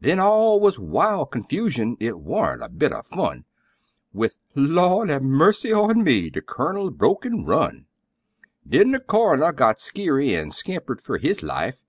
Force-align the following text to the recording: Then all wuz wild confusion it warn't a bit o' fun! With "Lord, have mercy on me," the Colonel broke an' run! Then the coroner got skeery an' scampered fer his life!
Then 0.00 0.18
all 0.18 0.58
wuz 0.58 0.78
wild 0.78 1.30
confusion 1.30 1.98
it 2.00 2.18
warn't 2.18 2.62
a 2.62 2.70
bit 2.70 2.94
o' 2.94 3.02
fun! 3.02 3.44
With 4.10 4.38
"Lord, 4.54 5.10
have 5.10 5.22
mercy 5.22 5.70
on 5.70 6.02
me," 6.02 6.30
the 6.30 6.40
Colonel 6.40 6.90
broke 6.90 7.26
an' 7.26 7.44
run! 7.44 7.84
Then 8.64 8.92
the 8.92 9.00
coroner 9.00 9.52
got 9.52 9.78
skeery 9.78 10.34
an' 10.34 10.52
scampered 10.52 11.02
fer 11.02 11.18
his 11.18 11.42
life! 11.42 11.82